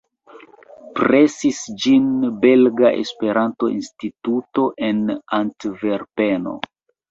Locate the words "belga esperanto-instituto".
2.47-4.67